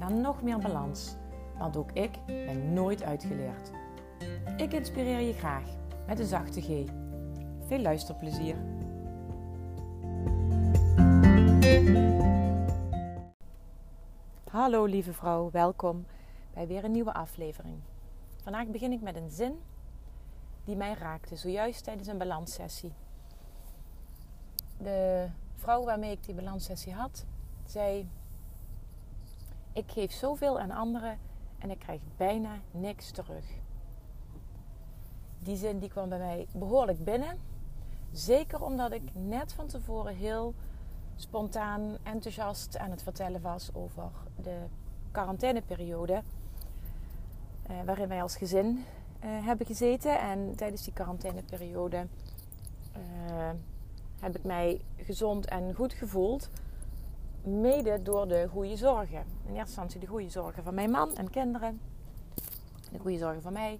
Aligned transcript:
naar 0.00 0.12
nog 0.12 0.42
meer 0.42 0.58
balans. 0.58 1.16
Want 1.58 1.76
ook 1.76 1.92
ik 1.92 2.10
ben 2.26 2.72
nooit 2.72 3.02
uitgeleerd. 3.02 3.70
Ik 4.56 4.72
inspireer 4.72 5.20
je 5.20 5.32
graag 5.32 5.64
met 6.06 6.18
een 6.18 6.26
zachte 6.26 6.60
G. 6.60 6.90
Veel 7.66 7.78
luisterplezier. 7.78 8.56
Hallo 14.50 14.84
lieve 14.84 15.12
vrouw, 15.12 15.50
welkom 15.50 16.06
bij 16.54 16.66
weer 16.66 16.84
een 16.84 16.92
nieuwe 16.92 17.12
aflevering. 17.12 17.76
Vandaag 18.42 18.66
begin 18.66 18.92
ik 18.92 19.00
met 19.00 19.16
een 19.16 19.30
zin 19.30 19.58
die 20.64 20.76
mij 20.76 20.94
raakte, 20.94 21.36
zojuist 21.36 21.84
tijdens 21.84 22.08
een 22.08 22.18
balanssessie. 22.18 22.92
De 24.78 25.28
vrouw 25.54 25.84
waarmee 25.84 26.12
ik 26.12 26.24
die 26.24 26.34
balanssessie 26.34 26.92
had, 26.94 27.24
zei: 27.64 28.08
Ik 29.72 29.90
geef 29.90 30.12
zoveel 30.12 30.60
aan 30.60 30.70
anderen 30.70 31.18
en 31.58 31.70
ik 31.70 31.78
krijg 31.78 32.00
bijna 32.16 32.58
niks 32.70 33.10
terug. 33.10 33.44
Die 35.38 35.56
zin 35.56 35.78
die 35.78 35.88
kwam 35.88 36.08
bij 36.08 36.18
mij 36.18 36.46
behoorlijk 36.52 37.04
binnen. 37.04 37.38
Zeker 38.12 38.62
omdat 38.62 38.92
ik 38.92 39.02
net 39.12 39.52
van 39.52 39.66
tevoren 39.66 40.14
heel 40.14 40.54
spontaan 41.16 41.96
enthousiast 42.02 42.78
aan 42.78 42.90
het 42.90 43.02
vertellen 43.02 43.40
was 43.40 43.70
over 43.74 44.10
de 44.42 44.56
quarantaineperiode. 45.10 46.22
Uh, 47.70 47.82
waarin 47.84 48.08
wij 48.08 48.22
als 48.22 48.36
gezin 48.36 48.66
uh, 49.24 49.46
hebben 49.46 49.66
gezeten. 49.66 50.20
En 50.20 50.54
tijdens 50.56 50.84
die 50.84 50.92
quarantaineperiode 50.92 52.06
uh, 52.96 53.50
heb 54.20 54.36
ik 54.36 54.44
mij 54.44 54.80
gezond 54.96 55.46
en 55.46 55.74
goed 55.74 55.92
gevoeld. 55.92 56.50
Mede 57.42 58.02
door 58.02 58.28
de 58.28 58.48
goede 58.50 58.76
zorgen. 58.76 59.18
In 59.18 59.54
eerste 59.54 59.58
instantie 59.58 60.00
de 60.00 60.06
goede 60.06 60.28
zorgen 60.28 60.62
van 60.62 60.74
mijn 60.74 60.90
man 60.90 61.16
en 61.16 61.30
kinderen. 61.30 61.80
De 62.92 62.98
goede 62.98 63.18
zorgen 63.18 63.42
van 63.42 63.52
mij. 63.52 63.78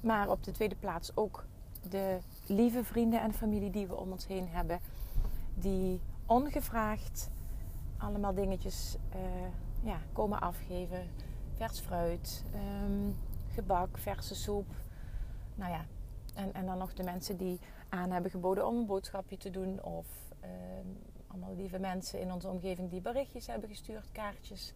Maar 0.00 0.30
op 0.30 0.44
de 0.44 0.50
tweede 0.50 0.74
plaats 0.74 1.16
ook 1.16 1.44
de 1.88 2.18
lieve 2.46 2.84
vrienden 2.84 3.20
en 3.20 3.32
familie 3.32 3.70
die 3.70 3.86
we 3.86 3.96
om 3.96 4.12
ons 4.12 4.26
heen 4.26 4.48
hebben. 4.48 4.80
Die 5.54 6.00
ongevraagd 6.26 7.30
allemaal 7.96 8.34
dingetjes 8.34 8.96
uh, 9.14 9.20
ja, 9.82 9.98
komen 10.12 10.40
afgeven. 10.40 11.10
Vers 11.54 11.80
fruit, 11.80 12.44
um, 12.84 13.16
gebak, 13.48 13.98
verse 13.98 14.34
soep. 14.34 14.66
Nou 15.54 15.72
ja, 15.72 15.84
en, 16.34 16.54
en 16.54 16.66
dan 16.66 16.78
nog 16.78 16.94
de 16.94 17.02
mensen 17.02 17.36
die 17.36 17.60
aan 17.88 18.10
hebben 18.10 18.30
geboden 18.30 18.66
om 18.66 18.76
een 18.76 18.86
boodschapje 18.86 19.36
te 19.36 19.50
doen. 19.50 19.82
Of 19.82 20.06
uh, 20.44 20.48
allemaal 21.28 21.54
lieve 21.54 21.78
mensen 21.78 22.20
in 22.20 22.32
onze 22.32 22.48
omgeving 22.48 22.90
die 22.90 23.00
berichtjes 23.00 23.46
hebben 23.46 23.68
gestuurd, 23.68 24.12
kaartjes 24.12 24.74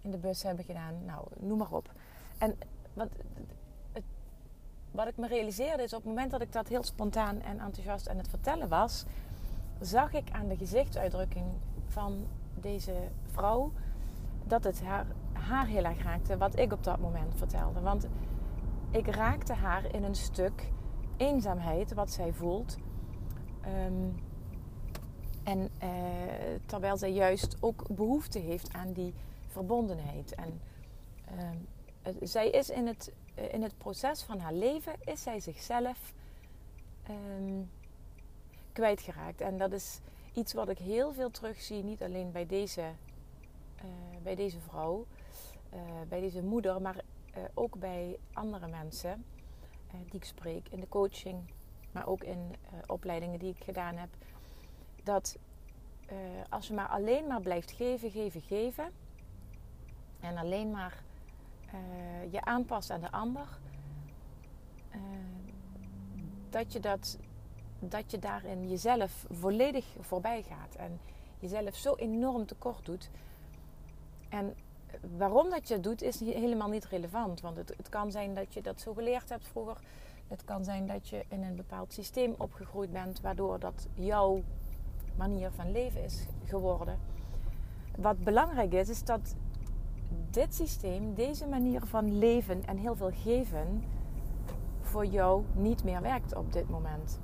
in 0.00 0.10
de 0.10 0.18
bus 0.18 0.42
hebben 0.42 0.64
gedaan. 0.64 1.04
Nou, 1.04 1.26
noem 1.38 1.58
maar 1.58 1.72
op. 1.72 1.92
En 2.38 2.56
wat, 2.92 3.08
het, 3.92 4.04
wat 4.90 5.06
ik 5.06 5.16
me 5.16 5.26
realiseerde 5.26 5.82
is 5.82 5.92
op 5.92 5.98
het 5.98 6.08
moment 6.08 6.30
dat 6.30 6.40
ik 6.40 6.52
dat 6.52 6.68
heel 6.68 6.82
spontaan 6.82 7.40
en 7.40 7.60
enthousiast 7.60 8.08
aan 8.08 8.16
het 8.16 8.28
vertellen 8.28 8.68
was, 8.68 9.04
zag 9.80 10.12
ik 10.12 10.30
aan 10.30 10.48
de 10.48 10.56
gezichtsuitdrukking 10.56 11.46
van 11.88 12.26
deze 12.54 12.94
vrouw 13.26 13.72
dat 14.44 14.64
het 14.64 14.82
haar, 14.82 15.06
haar 15.32 15.66
heel 15.66 15.84
erg 15.84 16.02
raakte 16.02 16.36
wat 16.36 16.58
ik 16.58 16.72
op 16.72 16.84
dat 16.84 16.98
moment 16.98 17.34
vertelde. 17.36 17.80
Want 17.80 18.06
ik 18.90 19.06
raakte 19.06 19.52
haar 19.52 19.94
in 19.94 20.04
een 20.04 20.14
stuk 20.14 20.72
eenzaamheid 21.16 21.94
wat 21.94 22.10
zij 22.10 22.32
voelt. 22.32 22.76
Um, 23.86 24.14
en 25.44 25.70
uh, 25.82 25.88
terwijl 26.66 26.96
zij 26.96 27.12
juist 27.12 27.56
ook 27.60 27.88
behoefte 27.88 28.38
heeft 28.38 28.72
aan 28.72 28.92
die 28.92 29.14
verbondenheid. 29.48 30.34
En 30.34 30.60
uh, 31.36 32.14
zij 32.22 32.50
is 32.50 32.70
in 32.70 32.86
het, 32.86 33.12
uh, 33.38 33.52
in 33.52 33.62
het 33.62 33.78
proces 33.78 34.22
van 34.22 34.38
haar 34.38 34.52
leven, 34.52 34.92
is 35.04 35.22
zij 35.22 35.40
zichzelf 35.40 36.12
um, 37.10 37.70
kwijtgeraakt. 38.72 39.40
En 39.40 39.58
dat 39.58 39.72
is 39.72 40.00
iets 40.32 40.52
wat 40.52 40.68
ik 40.68 40.78
heel 40.78 41.12
veel 41.12 41.30
terugzie, 41.30 41.82
niet 41.82 42.02
alleen 42.02 42.32
bij 42.32 42.46
deze, 42.46 42.82
bij 44.22 44.34
deze 44.34 44.60
vrouw, 44.60 45.06
bij 46.08 46.20
deze 46.20 46.42
moeder, 46.42 46.82
maar 46.82 46.96
ook 47.54 47.78
bij 47.78 48.18
andere 48.32 48.66
mensen 48.66 49.24
die 49.90 50.20
ik 50.20 50.24
spreek 50.24 50.68
in 50.68 50.80
de 50.80 50.88
coaching, 50.88 51.36
maar 51.92 52.06
ook 52.06 52.24
in 52.24 52.54
opleidingen 52.86 53.38
die 53.38 53.54
ik 53.58 53.64
gedaan 53.64 53.96
heb 53.96 54.08
dat 55.04 55.38
uh, 56.12 56.18
als 56.48 56.66
je 56.66 56.74
maar 56.74 56.88
alleen 56.88 57.26
maar 57.26 57.40
blijft 57.40 57.70
geven, 57.70 58.10
geven, 58.10 58.40
geven. 58.40 58.90
En 60.20 60.36
alleen 60.36 60.70
maar 60.70 61.02
uh, 61.74 62.32
je 62.32 62.44
aanpast 62.44 62.90
aan 62.90 63.00
de 63.00 63.10
ander. 63.10 63.58
Uh, 64.94 65.00
dat, 66.50 66.72
je 66.72 66.80
dat, 66.80 67.18
dat 67.78 68.10
je 68.10 68.18
daarin 68.18 68.68
jezelf 68.68 69.26
volledig 69.30 69.86
voorbij 70.00 70.42
gaat. 70.42 70.74
En 70.74 71.00
jezelf 71.38 71.74
zo 71.74 71.94
enorm 71.94 72.46
tekort 72.46 72.84
doet. 72.84 73.10
En 74.28 74.54
waarom 75.16 75.50
dat 75.50 75.68
je 75.68 75.74
het 75.74 75.82
doet 75.82 76.02
is 76.02 76.20
helemaal 76.20 76.68
niet 76.68 76.84
relevant. 76.84 77.40
Want 77.40 77.56
het, 77.56 77.74
het 77.76 77.88
kan 77.88 78.10
zijn 78.10 78.34
dat 78.34 78.54
je 78.54 78.62
dat 78.62 78.80
zo 78.80 78.94
geleerd 78.94 79.28
hebt 79.28 79.48
vroeger. 79.48 79.76
Het 80.28 80.44
kan 80.44 80.64
zijn 80.64 80.86
dat 80.86 81.08
je 81.08 81.24
in 81.28 81.42
een 81.42 81.56
bepaald 81.56 81.92
systeem 81.92 82.34
opgegroeid 82.38 82.92
bent. 82.92 83.20
Waardoor 83.20 83.58
dat 83.58 83.86
jouw 83.94 84.42
manier 85.16 85.50
van 85.50 85.72
leven 85.72 86.04
is 86.04 86.26
geworden. 86.44 86.98
Wat 87.96 88.24
belangrijk 88.24 88.72
is, 88.72 88.88
is 88.88 89.04
dat 89.04 89.36
dit 90.30 90.54
systeem, 90.54 91.14
deze 91.14 91.46
manier 91.46 91.80
van 91.84 92.18
leven 92.18 92.66
en 92.66 92.76
heel 92.76 92.96
veel 92.96 93.10
geven, 93.12 93.84
voor 94.80 95.06
jou 95.06 95.44
niet 95.54 95.84
meer 95.84 96.00
werkt 96.00 96.34
op 96.34 96.52
dit 96.52 96.68
moment. 96.68 97.20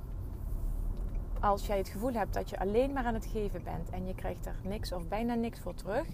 Als 1.39 1.67
jij 1.67 1.77
het 1.77 1.89
gevoel 1.89 2.13
hebt 2.13 2.33
dat 2.33 2.49
je 2.49 2.59
alleen 2.59 2.93
maar 2.93 3.05
aan 3.05 3.13
het 3.13 3.25
geven 3.25 3.63
bent 3.63 3.89
en 3.89 4.07
je 4.07 4.15
krijgt 4.15 4.45
er 4.45 4.55
niks 4.63 4.91
of 4.91 5.07
bijna 5.07 5.33
niks 5.33 5.59
voor 5.59 5.75
terug. 5.75 6.07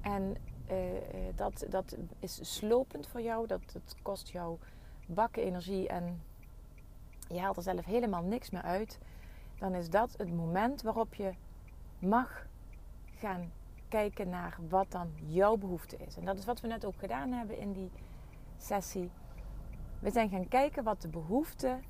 En 0.00 0.36
uh, 0.70 0.76
dat, 1.34 1.66
dat 1.70 1.96
is 2.18 2.56
slopend 2.56 3.06
voor 3.06 3.20
jou, 3.20 3.46
dat, 3.46 3.60
dat 3.72 3.96
kost 4.02 4.28
jou 4.28 4.58
bakken 5.06 5.42
energie 5.42 5.88
en 5.88 6.22
je 7.28 7.40
haalt 7.40 7.56
er 7.56 7.62
zelf 7.62 7.84
helemaal 7.84 8.22
niks 8.22 8.50
meer 8.50 8.62
uit 8.62 8.98
dan 9.58 9.74
is 9.74 9.90
dat 9.90 10.14
het 10.16 10.32
moment 10.32 10.82
waarop 10.82 11.14
je 11.14 11.32
mag 11.98 12.46
gaan 13.14 13.52
kijken 13.88 14.28
naar 14.28 14.58
wat 14.68 14.90
dan 14.90 15.08
jouw 15.26 15.56
behoefte 15.56 15.96
is. 15.96 16.16
En 16.16 16.24
dat 16.24 16.38
is 16.38 16.44
wat 16.44 16.60
we 16.60 16.68
net 16.68 16.84
ook 16.84 16.98
gedaan 16.98 17.32
hebben 17.32 17.58
in 17.58 17.72
die 17.72 17.90
sessie. 18.56 19.10
We 19.98 20.10
zijn 20.10 20.28
gaan 20.28 20.48
kijken 20.48 20.84
wat 20.84 21.02
de 21.02 21.08
behoeften, 21.08 21.82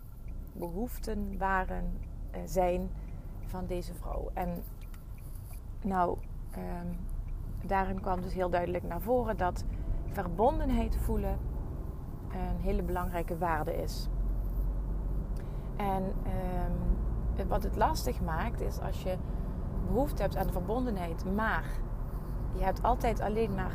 behoeften 0.53 1.39
waren, 1.39 1.99
uh, 2.35 2.41
zijn 2.45 2.91
van 3.47 3.67
deze 3.67 3.95
vrouw. 3.95 4.31
En 4.35 4.63
nou, 5.83 6.19
um, 6.57 6.97
daarin 7.67 8.01
kwam 8.01 8.21
dus 8.21 8.35
heel 8.35 8.51
duidelijk 8.51 8.85
naar 8.85 9.01
voren 9.01 9.37
dat 9.37 9.65
verbondenheid 10.13 10.97
voelen 10.97 11.39
een 12.33 12.61
hele 12.61 12.83
belangrijke 12.83 13.39
waarde 13.39 13.77
is. 13.83 14.09
En 15.77 16.03
um, 16.03 16.15
wat 17.49 17.63
het 17.63 17.77
lastig 17.77 18.21
maakt 18.21 18.61
is 18.61 18.81
als 18.81 19.03
je 19.03 19.17
behoefte 19.87 20.23
hebt 20.23 20.37
aan 20.37 20.53
verbondenheid, 20.53 21.35
maar 21.35 21.65
je 22.53 22.65
hebt 22.65 22.83
altijd 22.83 23.21
alleen 23.21 23.55
maar 23.55 23.75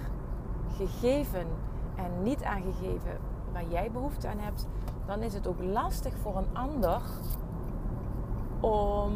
gegeven 0.75 1.47
en 1.95 2.23
niet 2.23 2.43
aangegeven 2.43 3.17
waar 3.53 3.65
jij 3.67 3.91
behoefte 3.91 4.27
aan 4.27 4.39
hebt, 4.39 4.67
dan 5.05 5.21
is 5.21 5.33
het 5.33 5.47
ook 5.47 5.63
lastig 5.63 6.13
voor 6.21 6.37
een 6.37 6.57
ander 6.57 7.01
om 8.59 9.13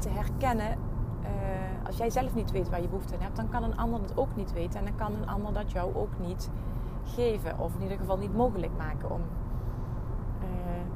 te 0.00 0.08
herkennen. 0.08 0.78
Uh, 1.22 1.86
als 1.86 1.96
jij 1.96 2.10
zelf 2.10 2.34
niet 2.34 2.50
weet 2.50 2.68
waar 2.68 2.80
je 2.80 2.88
behoefte 2.88 3.14
aan 3.14 3.20
hebt, 3.20 3.36
dan 3.36 3.48
kan 3.48 3.62
een 3.62 3.76
ander 3.76 4.00
dat 4.00 4.16
ook 4.16 4.36
niet 4.36 4.52
weten. 4.52 4.78
En 4.78 4.84
dan 4.84 4.94
kan 4.94 5.14
een 5.14 5.28
ander 5.28 5.52
dat 5.52 5.72
jou 5.72 5.94
ook 5.94 6.18
niet 6.18 6.50
geven. 7.04 7.58
Of 7.58 7.74
in 7.74 7.82
ieder 7.82 7.98
geval 7.98 8.16
niet 8.16 8.36
mogelijk 8.36 8.72
maken 8.76 9.10
om 9.10 9.20
uh, 10.40 10.46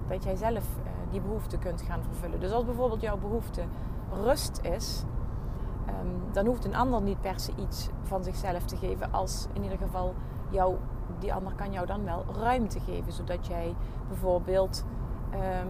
dat 0.08 0.24
jij 0.24 0.36
zelf 0.36 0.64
die 1.10 1.20
behoefte 1.20 1.58
kunt 1.58 1.82
gaan 1.82 2.02
vervullen. 2.02 2.40
Dus 2.40 2.52
als 2.52 2.64
bijvoorbeeld 2.64 3.00
jouw 3.00 3.16
behoefte 3.16 3.62
rust 4.22 4.60
is, 4.62 5.04
ehm, 5.86 6.32
dan 6.32 6.46
hoeft 6.46 6.64
een 6.64 6.74
ander 6.74 7.02
niet 7.02 7.20
per 7.20 7.40
se 7.40 7.52
iets 7.56 7.88
van 8.02 8.24
zichzelf 8.24 8.64
te 8.64 8.76
geven. 8.76 9.12
Als 9.12 9.46
in 9.52 9.62
ieder 9.62 9.78
geval 9.78 10.14
jou, 10.50 10.76
die 11.18 11.34
ander 11.34 11.52
kan 11.54 11.72
jou 11.72 11.86
dan 11.86 12.04
wel 12.04 12.24
ruimte 12.38 12.80
geven. 12.80 13.12
Zodat 13.12 13.46
jij 13.46 13.74
bijvoorbeeld 14.08 14.84
ehm, 15.30 15.68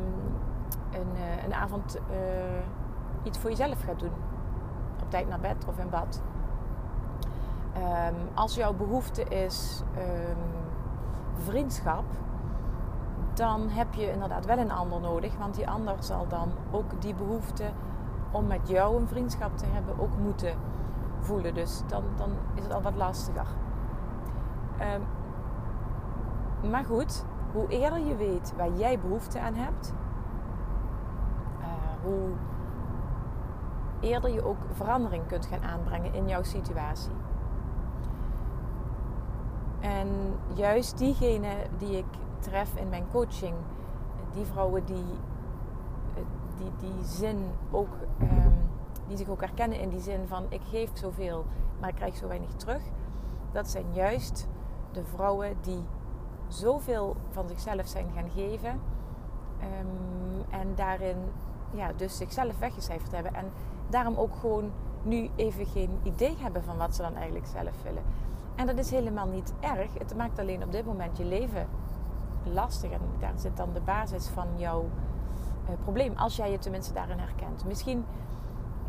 een, 0.91 1.15
uh, 1.15 1.45
een, 1.45 1.55
avond 1.55 1.97
uh, 1.97 2.07
iets 3.23 3.39
voor 3.39 3.51
jezelf 3.51 3.83
gaat 3.83 3.99
doen. 3.99 4.13
Op 5.03 5.11
tijd 5.11 5.29
naar 5.29 5.41
bed 5.41 5.65
of 5.69 5.79
in 5.79 5.89
bad. 5.91 6.23
Um, 7.77 8.15
als 8.35 8.55
jouw 8.55 8.73
behoefte 8.73 9.25
is 9.25 9.83
vriendschap, 11.35 12.05
dan 13.41 13.69
heb 13.69 13.95
je 13.95 14.13
inderdaad 14.13 14.47
wel 14.47 14.59
een 14.59 14.71
ander 14.71 15.01
nodig. 15.01 15.37
Want 15.39 15.55
die 15.55 15.69
ander 15.69 15.95
zal 15.99 16.29
dan 16.29 16.49
ook 16.71 17.01
die 17.01 17.15
behoefte 17.15 17.71
om 18.31 18.47
met 18.47 18.69
jou 18.69 19.01
een 19.01 19.09
vriendschap 19.09 19.57
te 19.57 19.67
hebben 19.67 19.99
ook 19.99 20.17
moeten 20.19 20.55
voelen. 21.21 21.55
Dus 21.55 21.83
dan, 21.87 22.03
dan 22.17 22.31
is 22.55 22.63
het 22.63 22.73
al 22.73 22.83
wat 22.83 22.95
lastiger. 22.95 23.47
Um, 26.63 26.71
maar 26.71 26.85
goed, 26.85 27.25
hoe 27.53 27.69
eerder 27.69 27.99
je 27.99 28.17
weet 28.17 28.53
waar 28.57 28.73
jij 28.73 28.99
behoefte 28.99 29.41
aan 29.41 29.55
hebt, 29.55 29.95
uh, 31.61 31.67
hoe 32.03 32.29
eerder 34.01 34.31
je 34.31 34.45
ook 34.45 34.59
verandering 34.73 35.27
kunt 35.27 35.47
gaan 35.47 35.63
aanbrengen 35.63 36.15
in 36.15 36.29
jouw 36.29 36.43
situatie. 36.43 37.13
En 39.81 40.09
juist 40.55 40.99
diegene 40.99 41.51
die 41.79 41.97
ik 41.97 42.07
tref 42.41 42.77
in 42.77 42.89
mijn 42.89 43.05
coaching, 43.11 43.55
die 44.33 44.45
vrouwen 44.45 44.85
die 44.85 45.05
die, 46.61 46.91
die 46.91 47.05
zin 47.05 47.45
ook, 47.71 47.89
um, 48.23 48.69
die 49.07 49.17
zich 49.17 49.29
ook 49.29 49.41
herkennen 49.41 49.81
in 49.81 49.89
die 49.89 50.01
zin 50.01 50.27
van 50.27 50.47
ik 50.49 50.61
geef 50.71 50.91
zoveel, 50.93 51.45
maar 51.81 51.89
ik 51.89 51.95
krijg 51.95 52.17
zo 52.17 52.29
weinig 52.29 52.53
terug. 52.57 52.83
Dat 53.53 53.69
zijn 53.69 53.85
juist 53.93 54.49
de 54.93 55.05
vrouwen 55.05 55.57
die 55.61 55.85
zoveel 56.49 57.17
van 57.31 57.49
zichzelf 57.49 57.87
zijn 57.87 58.07
gaan 58.15 58.31
geven. 58.31 58.71
Um, 58.71 60.45
en 60.51 60.75
daarin 60.75 61.17
ja, 61.71 61.93
dus 61.97 62.17
zichzelf 62.17 62.59
weggecijferd 62.59 63.13
hebben. 63.13 63.35
En 63.35 63.45
daarom 63.89 64.17
ook 64.17 64.35
gewoon 64.41 64.71
nu 65.03 65.31
even 65.37 65.67
geen 65.67 65.99
idee 66.03 66.37
hebben 66.39 66.65
van 66.65 66.77
wat 66.77 66.95
ze 66.95 67.03
dan 67.03 67.15
eigenlijk 67.15 67.47
zelf 67.47 67.83
willen. 67.83 68.03
En 68.55 68.67
dat 68.67 68.79
is 68.79 68.91
helemaal 68.91 69.27
niet 69.27 69.53
erg. 69.61 69.99
Het 69.99 70.17
maakt 70.17 70.39
alleen 70.39 70.63
op 70.63 70.73
dit 70.73 70.87
moment 70.87 71.17
je 71.17 71.25
leven 71.25 71.67
lastig. 72.45 72.91
En 72.91 73.01
daar 73.19 73.33
zit 73.37 73.57
dan 73.57 73.73
de 73.73 73.81
basis 73.81 74.27
van 74.27 74.47
jouw 74.57 74.85
uh, 75.65 75.71
probleem. 75.83 76.17
Als 76.17 76.37
jij 76.37 76.51
je 76.51 76.59
tenminste 76.59 76.93
daarin 76.93 77.19
herkent. 77.19 77.65
Misschien, 77.65 78.05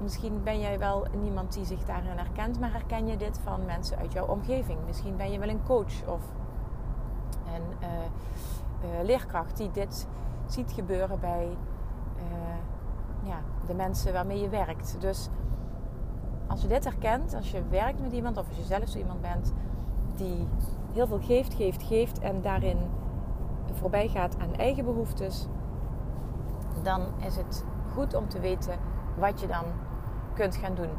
misschien 0.01 0.43
ben 0.43 0.59
jij 0.59 0.79
wel 0.79 1.05
niemand 1.21 1.53
die 1.53 1.65
zich 1.65 1.85
daarin 1.85 2.17
herkent, 2.17 2.59
maar 2.59 2.71
herken 2.71 3.07
je 3.07 3.17
dit 3.17 3.39
van 3.43 3.65
mensen 3.65 3.97
uit 3.97 4.13
jouw 4.13 4.25
omgeving. 4.25 4.79
Misschien 4.85 5.15
ben 5.15 5.31
je 5.31 5.39
wel 5.39 5.49
een 5.49 5.63
coach 5.63 6.07
of 6.07 6.21
een 7.45 7.87
uh, 7.87 7.87
uh, 7.87 9.05
leerkracht 9.05 9.57
die 9.57 9.71
dit 9.71 10.07
ziet 10.45 10.71
gebeuren 10.71 11.19
bij 11.19 11.57
ja, 13.23 13.39
de 13.67 13.73
mensen 13.73 14.13
waarmee 14.13 14.41
je 14.41 14.49
werkt. 14.49 14.95
Dus 14.99 15.29
als 16.47 16.61
je 16.61 16.67
dit 16.67 16.83
herkent, 16.83 17.33
als 17.33 17.51
je 17.51 17.61
werkt 17.69 18.01
met 18.01 18.11
iemand 18.11 18.37
of 18.37 18.47
als 18.47 18.57
je 18.57 18.63
zelf 18.63 18.89
zo 18.89 18.97
iemand 18.97 19.21
bent 19.21 19.53
die 20.15 20.47
heel 20.93 21.07
veel 21.07 21.19
geeft, 21.21 21.53
geeft, 21.53 21.83
geeft 21.83 22.19
en 22.19 22.41
daarin 22.41 22.77
voorbij 23.73 24.07
gaat 24.07 24.37
aan 24.39 24.53
eigen 24.55 24.85
behoeftes, 24.85 25.47
dan 26.83 27.01
is 27.17 27.35
het 27.35 27.65
goed 27.93 28.13
om 28.13 28.27
te 28.27 28.39
weten 28.39 28.77
wat 29.15 29.41
je 29.41 29.47
dan 29.47 29.63
kunt 30.33 30.55
gaan 30.55 30.75
doen. 30.75 30.89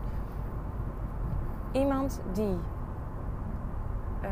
Iemand 1.72 2.20
die 2.32 2.58
uh, 4.22 4.30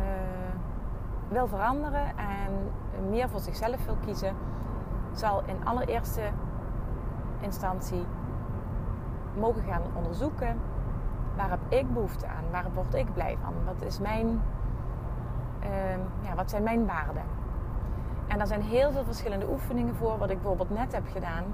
wil 1.29 1.49
veranderen 1.49 2.17
en 2.17 2.71
meer 3.11 3.29
voor 3.29 3.41
zichzelf 3.41 3.85
wil 3.85 3.97
kiezen, 4.05 4.35
zal 5.13 5.43
in 5.47 5.65
allereerste 5.65 6.23
instantie 7.41 8.05
mogen 9.35 9.63
gaan 9.63 9.83
onderzoeken 9.95 10.57
waar 11.37 11.51
heb 11.51 11.61
ik 11.69 11.93
behoefte 11.93 12.27
aan, 12.27 12.45
waar 12.51 12.73
word 12.75 12.95
ik 12.95 13.13
blij 13.15 13.37
van, 13.43 13.55
wat 13.65 13.83
is 13.83 13.99
mijn, 13.99 14.43
uh, 15.63 15.97
ja, 16.23 16.35
wat 16.37 16.51
zijn 16.51 16.63
mijn 16.63 16.87
waarden. 16.87 17.23
En 18.31 18.39
daar 18.39 18.47
zijn 18.47 18.63
heel 18.63 18.93
veel 18.93 19.05
verschillende 19.05 19.49
oefeningen 19.49 19.95
voor. 19.95 20.19
Wat 20.19 20.31
ik 20.31 20.37
bijvoorbeeld 20.37 20.71
net 20.71 20.93
heb 20.93 21.07
gedaan 21.13 21.45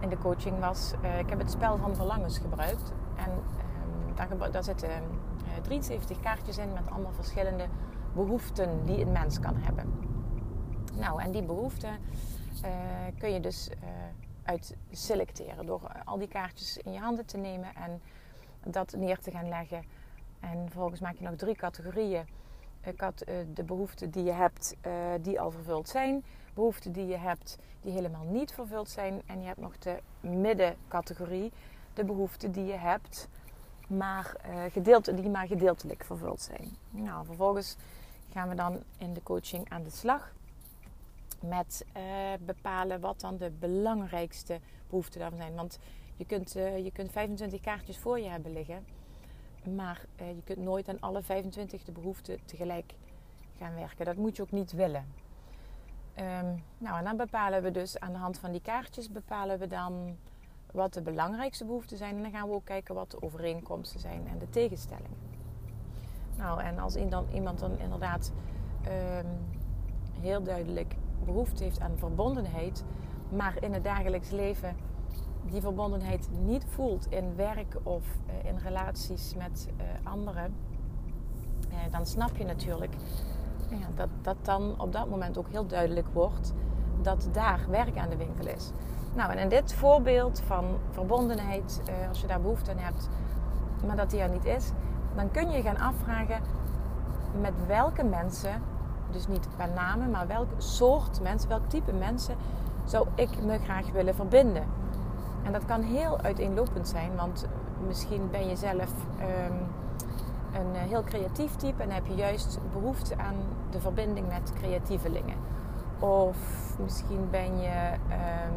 in 0.00 0.08
de 0.08 0.18
coaching 0.18 0.58
was... 0.58 0.92
Uh, 1.02 1.18
ik 1.18 1.28
heb 1.28 1.38
het 1.38 1.50
spel 1.50 1.76
van 1.76 1.96
verlangens 1.96 2.38
gebruikt. 2.38 2.92
En 3.16 3.30
um, 4.30 4.52
daar, 4.52 4.64
zitten 4.64 4.88
uh, 4.88 4.96
eh, 5.56 5.62
73 5.62 6.20
kaartjes 6.20 6.58
in 6.58 6.72
met 6.72 6.90
allemaal 6.90 7.12
verschillende 7.12 7.66
behoeften 8.14 8.84
die 8.84 9.00
een 9.00 9.12
mens 9.12 9.40
kan 9.40 9.56
hebben. 9.56 9.98
Nou, 10.94 11.22
en 11.22 11.30
die 11.30 11.42
behoeften 11.42 11.98
uh, 12.64 12.70
kun 13.18 13.32
je 13.32 13.40
dus 13.40 13.70
uit 14.42 14.76
selecteren. 14.90 15.66
Door 15.66 15.80
al 16.04 16.18
die 16.18 16.28
kaartjes 16.28 16.76
in 16.76 16.92
je 16.92 16.98
handen 16.98 17.26
te 17.26 17.36
nemen 17.36 17.74
en 17.74 18.00
dat 18.70 18.94
neer 18.96 19.18
te 19.18 19.30
gaan 19.30 19.48
leggen. 19.48 19.84
En 20.40 20.58
vervolgens 20.64 21.00
maak 21.00 21.14
je 21.14 21.24
nog 21.24 21.34
drie 21.34 21.56
categorieën 21.56 22.26
ik 22.88 23.00
had 23.00 23.28
uh, 23.28 23.34
de 23.54 23.64
behoeften 23.64 24.10
die 24.10 24.24
je 24.24 24.32
hebt, 24.32 24.76
uh, 24.86 24.92
die 25.20 25.40
al 25.40 25.50
vervuld 25.50 25.88
zijn. 25.88 26.24
Behoeften 26.54 26.92
die 26.92 27.06
je 27.06 27.16
hebt, 27.16 27.58
die 27.80 27.92
helemaal 27.92 28.24
niet 28.24 28.52
vervuld 28.52 28.88
zijn. 28.88 29.22
En 29.26 29.40
je 29.40 29.46
hebt 29.46 29.60
nog 29.60 29.78
de 29.78 29.98
middencategorie. 30.20 31.52
De 31.94 32.04
behoeften 32.04 32.52
die 32.52 32.64
je 32.64 32.76
hebt, 32.76 33.28
maar, 33.88 34.36
uh, 34.48 34.62
gedeelt, 34.72 35.16
die 35.16 35.28
maar 35.28 35.46
gedeeltelijk 35.46 36.04
vervuld 36.04 36.40
zijn. 36.40 36.76
Nou, 36.90 37.26
vervolgens 37.26 37.76
gaan 38.32 38.48
we 38.48 38.54
dan 38.54 38.82
in 38.98 39.14
de 39.14 39.22
coaching 39.22 39.70
aan 39.70 39.82
de 39.82 39.90
slag. 39.90 40.32
Met 41.40 41.84
bepalen 42.40 43.00
wat 43.00 43.20
dan 43.20 43.36
de 43.36 43.50
belangrijkste 43.50 44.60
behoeften 44.88 45.20
daarvan 45.20 45.38
zijn. 45.38 45.54
Want 45.54 45.78
je 46.16 46.24
kunt, 46.24 46.52
je 46.52 46.90
kunt 46.92 47.12
25 47.12 47.60
kaartjes 47.60 47.98
voor 47.98 48.18
je 48.18 48.28
hebben 48.28 48.52
liggen. 48.52 48.84
Maar 49.74 50.04
eh, 50.16 50.28
je 50.28 50.42
kunt 50.44 50.58
nooit 50.58 50.88
aan 50.88 51.00
alle 51.00 51.22
25 51.22 51.84
de 51.84 51.92
behoeften 51.92 52.38
tegelijk 52.44 52.94
gaan 53.58 53.74
werken. 53.74 54.04
Dat 54.04 54.16
moet 54.16 54.36
je 54.36 54.42
ook 54.42 54.50
niet 54.50 54.72
willen. 54.72 55.06
Um, 56.20 56.62
nou, 56.78 56.98
en 56.98 57.04
dan 57.04 57.16
bepalen 57.16 57.62
we 57.62 57.70
dus 57.70 57.98
aan 57.98 58.12
de 58.12 58.18
hand 58.18 58.38
van 58.38 58.52
die 58.52 58.60
kaartjes 58.60 59.10
bepalen 59.10 59.58
we 59.58 59.66
dan 59.66 60.16
wat 60.72 60.94
de 60.94 61.02
belangrijkste 61.02 61.64
behoeften 61.64 61.96
zijn. 61.96 62.16
En 62.16 62.22
dan 62.22 62.30
gaan 62.30 62.48
we 62.48 62.54
ook 62.54 62.64
kijken 62.64 62.94
wat 62.94 63.10
de 63.10 63.22
overeenkomsten 63.22 64.00
zijn 64.00 64.28
en 64.28 64.38
de 64.38 64.50
tegenstellingen. 64.50 65.16
Nou, 66.36 66.62
en 66.62 66.78
als 66.78 66.96
iemand 67.32 67.58
dan 67.58 67.78
inderdaad 67.78 68.32
um, 68.86 69.26
heel 70.20 70.42
duidelijk 70.42 70.94
behoefte 71.24 71.64
heeft 71.64 71.80
aan 71.80 71.98
verbondenheid, 71.98 72.84
maar 73.28 73.62
in 73.62 73.72
het 73.72 73.84
dagelijks 73.84 74.30
leven 74.30 74.76
die 75.50 75.60
verbondenheid 75.60 76.28
niet 76.44 76.64
voelt 76.68 77.06
in 77.10 77.36
werk 77.36 77.76
of 77.82 78.02
uh, 78.04 78.50
in 78.50 78.58
relaties 78.58 79.34
met 79.34 79.68
uh, 79.76 80.12
anderen, 80.12 80.54
uh, 81.70 81.92
dan 81.92 82.06
snap 82.06 82.36
je 82.36 82.44
natuurlijk 82.44 82.94
dat, 83.94 84.08
dat 84.22 84.36
dan 84.42 84.74
op 84.80 84.92
dat 84.92 85.08
moment 85.08 85.38
ook 85.38 85.48
heel 85.50 85.66
duidelijk 85.66 86.06
wordt 86.12 86.52
dat 87.02 87.28
daar 87.32 87.60
werk 87.68 87.96
aan 87.96 88.08
de 88.08 88.16
winkel 88.16 88.46
is. 88.46 88.70
Nou, 89.14 89.30
en 89.30 89.38
in 89.38 89.48
dit 89.48 89.74
voorbeeld 89.74 90.40
van 90.40 90.64
verbondenheid, 90.90 91.82
als 92.08 92.20
je 92.20 92.26
daar 92.26 92.40
behoefte 92.40 92.70
aan 92.70 92.78
hebt, 92.78 93.08
maar 93.86 93.96
dat 93.96 94.10
die 94.10 94.20
er 94.20 94.28
niet 94.28 94.44
is, 94.44 94.72
dan 95.14 95.30
kun 95.30 95.50
je 95.50 95.62
gaan 95.62 95.78
afvragen 95.78 96.42
met 97.40 97.66
welke 97.66 98.04
mensen, 98.04 98.62
dus 99.10 99.26
niet 99.26 99.48
per 99.56 99.68
namen, 99.74 100.10
maar 100.10 100.26
welk 100.26 100.48
soort 100.58 101.20
mensen, 101.20 101.48
welk 101.48 101.68
type 101.68 101.92
mensen 101.92 102.36
zou 102.84 103.06
ik 103.14 103.42
me 103.42 103.58
graag 103.58 103.90
willen 103.90 104.14
verbinden. 104.14 104.64
En 105.42 105.52
dat 105.52 105.64
kan 105.64 105.82
heel 105.82 106.20
uiteenlopend 106.20 106.88
zijn, 106.88 107.16
want 107.16 107.46
misschien 107.86 108.30
ben 108.30 108.48
je 108.48 108.56
zelf 108.56 108.92
um, 109.20 109.66
een 110.52 110.74
eh, 110.74 110.82
heel 110.82 111.04
creatief 111.04 111.56
type 111.56 111.82
en 111.82 111.90
heb 111.90 112.06
je 112.06 112.14
juist 112.14 112.58
behoefte 112.72 113.18
aan 113.18 113.34
de 113.70 113.80
verbinding 113.80 114.28
met 114.28 114.52
creatievelingen. 114.60 115.36
Of 115.98 116.36
misschien 116.82 117.28
ben 117.30 117.60
je 117.60 117.92
um, 118.10 118.54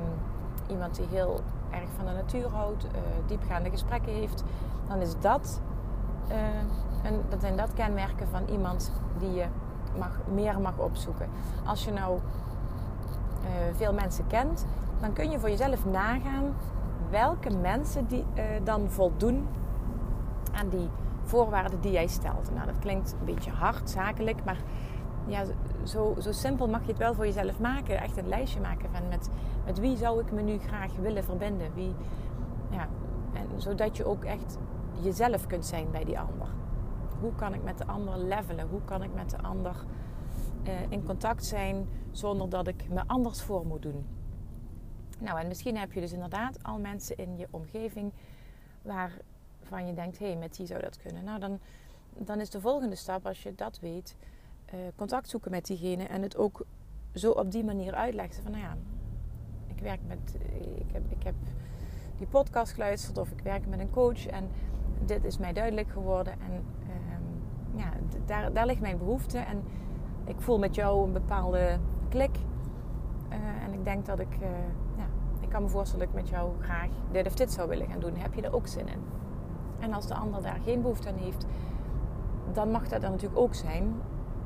iemand 0.68 0.96
die 0.96 1.06
heel 1.10 1.40
erg 1.70 1.90
van 1.96 2.06
de 2.06 2.12
natuur 2.12 2.50
houdt, 2.50 2.86
uh, 2.86 2.92
diepgaande 3.26 3.70
gesprekken 3.70 4.14
heeft. 4.14 4.44
Dan 4.88 5.00
is 5.00 5.20
dat, 5.20 5.62
uh, 6.30 6.38
en 7.04 7.22
dat 7.30 7.42
zijn 7.42 7.58
dat 7.58 7.74
kenmerken 7.74 8.28
van 8.28 8.48
iemand 8.48 8.92
die 9.20 9.34
je 9.34 9.46
mag, 9.98 10.20
meer 10.34 10.60
mag 10.60 10.78
opzoeken. 10.78 11.30
Als 11.66 11.86
je 11.86 11.92
nou 11.92 12.20
veel 13.76 13.94
mensen 13.94 14.28
kent, 14.28 14.66
dan 15.02 15.14
kun 15.14 15.32
je 15.32 15.40
voor 15.40 15.50
jezelf 15.50 15.86
nagaan 15.86 16.56
welke 17.10 17.58
mensen 17.58 18.08
die 18.08 18.26
uh, 18.36 18.44
dan 18.64 18.90
voldoen 18.90 19.48
aan 20.52 20.70
die 20.70 20.90
voorwaarden 21.24 21.82
die 21.82 21.92
jij 21.92 22.08
stelt. 22.08 22.52
Nou, 22.54 22.66
dat 22.66 22.80
klinkt 22.80 23.16
een 23.20 23.26
beetje 23.26 23.52
hard, 23.52 23.90
zakelijk, 23.90 24.46
maar 24.46 24.58
ja, 25.28 25.44
zo, 25.84 26.16
zo 26.20 26.32
simpel 26.32 26.68
mag 26.68 26.82
je 26.82 26.88
het 26.88 26.98
wel 26.98 27.14
voor 27.14 27.26
jezelf 27.26 27.60
maken. 27.60 28.02
Echt 28.02 28.18
een 28.18 28.28
lijstje 28.28 28.60
maken 28.60 28.90
van 28.92 29.08
met, 29.10 29.30
met 29.66 29.80
wie 29.80 29.98
zou 29.98 30.20
ik 30.20 30.32
me 30.32 30.42
nu 30.42 30.58
graag 30.58 30.96
willen 30.96 31.24
verbinden. 31.24 31.74
Wie, 31.74 31.96
ja, 32.70 32.88
en 33.34 33.62
zodat 33.62 33.98
je 33.98 34.06
ook 34.06 34.24
echt 34.24 34.58
jezelf 35.02 35.48
kunt 35.48 35.66
zijn 35.66 35.92
bij 35.92 36.04
die 36.04 36.20
ander. 36.20 36.48
Hoe 37.20 37.36
kan 37.36 37.54
ik 37.54 37.64
met 37.64 37.78
de 37.78 37.86
ander 37.86 38.18
levelen? 38.18 38.68
Hoe 38.70 38.82
kan 38.86 39.04
ik 39.04 39.14
met 39.14 39.30
de 39.30 39.42
ander 39.42 39.76
uh, 40.68 40.74
in 40.90 41.04
contact 41.04 41.46
zijn 41.46 41.88
zonder 42.12 42.50
dat 42.50 42.68
ik 42.68 42.90
me 42.90 43.02
anders 43.08 43.42
voor 43.42 43.66
moet 43.66 43.82
doen? 43.82 44.21
Nou, 45.22 45.40
en 45.40 45.48
misschien 45.48 45.78
heb 45.78 45.92
je 45.92 46.00
dus 46.00 46.12
inderdaad 46.12 46.64
al 46.64 46.80
mensen 46.80 47.18
in 47.18 47.38
je 47.38 47.48
omgeving 47.50 48.12
waarvan 48.82 49.88
je 49.88 49.94
denkt: 49.94 50.20
hé, 50.20 50.26
hey, 50.26 50.36
met 50.36 50.56
die 50.56 50.66
zou 50.66 50.82
dat 50.82 50.98
kunnen. 50.98 51.24
Nou, 51.24 51.40
dan, 51.40 51.60
dan 52.18 52.40
is 52.40 52.50
de 52.50 52.62
volgende 52.62 52.96
stap, 52.96 53.26
als 53.26 53.44
je 53.44 53.56
dat 53.56 53.80
weet, 53.80 54.16
uh, 54.74 54.80
contact 54.96 55.30
zoeken 55.30 55.52
met 55.52 55.66
diegene 55.66 56.04
en 56.04 56.22
het 56.22 56.38
ook 56.38 56.66
zo 57.14 57.32
op 57.32 57.52
die 57.52 57.64
manier 57.64 57.94
uitleggen. 57.94 58.44
Van 58.44 58.52
nou 58.52 58.64
ja, 58.64 58.78
ik 59.68 59.80
werk 59.82 60.00
met, 60.08 60.38
ik 60.76 60.92
heb, 60.92 61.04
ik 61.10 61.24
heb 61.24 61.36
die 62.18 62.28
podcast 62.28 62.74
geluisterd 62.74 63.18
of 63.18 63.32
ik 63.32 63.40
werk 63.44 63.68
met 63.68 63.80
een 63.80 63.90
coach 63.90 64.26
en 64.28 64.50
dit 65.06 65.24
is 65.24 65.38
mij 65.38 65.54
duidelijk 65.54 65.90
geworden. 65.90 66.34
En 66.34 66.64
ehm, 66.90 67.80
ja, 67.80 67.92
daar, 68.26 68.54
daar 68.54 68.66
ligt 68.66 68.82
mijn 68.82 68.98
behoefte. 68.98 69.38
En 69.38 69.64
ik 70.26 70.42
voel 70.42 70.60
met 70.60 70.76
jou 70.76 71.06
een 71.06 71.14
bepaalde 71.14 71.80
klik. 72.10 72.38
Uh, 73.30 73.64
en 73.64 73.74
ik 73.74 73.84
denk 73.84 74.06
dat 74.06 74.20
ik, 74.20 74.34
ik 74.34 74.91
kan 75.52 75.62
me 75.62 75.70
voorstellen 75.70 76.06
dat 76.06 76.16
ik 76.16 76.22
met 76.22 76.32
jou 76.32 76.52
graag 76.60 76.90
dit 77.12 77.28
of 77.28 77.36
dit 77.36 77.52
zou 77.52 77.70
willen 77.70 77.88
gaan 77.88 78.00
doen. 78.00 78.16
Heb 78.16 78.34
je 78.34 78.42
er 78.42 78.56
ook 78.56 78.68
zin 78.68 78.88
in? 78.88 79.04
En 79.80 79.94
als 79.94 80.08
de 80.08 80.14
ander 80.14 80.42
daar 80.42 80.60
geen 80.64 80.82
behoefte 80.82 81.10
aan 81.10 81.16
heeft, 81.16 81.46
dan 82.54 82.72
mag 82.72 82.88
dat 82.88 83.02
dan 83.02 83.12
natuurlijk 83.12 83.42
ook 83.42 83.54
zijn. 83.54 84.02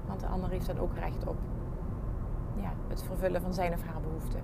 Want 0.08 0.20
de 0.20 0.28
ander 0.28 0.50
heeft 0.50 0.66
dan 0.66 0.80
ook 0.80 0.96
recht 0.96 1.28
op 1.28 1.36
ja, 2.62 2.74
het 2.88 3.04
vervullen 3.04 3.42
van 3.42 3.54
zijn 3.54 3.74
of 3.74 3.84
haar 3.84 4.02
behoeften. 4.02 4.42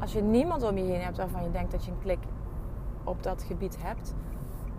Als 0.00 0.12
je 0.12 0.22
niemand 0.22 0.62
om 0.62 0.76
je 0.76 0.84
heen 0.84 1.00
hebt 1.00 1.16
waarvan 1.16 1.42
je 1.42 1.50
denkt 1.50 1.70
dat 1.70 1.84
je 1.84 1.90
een 1.90 1.98
klik 1.98 2.24
op 3.04 3.22
dat 3.22 3.42
gebied 3.42 3.82
hebt, 3.82 4.14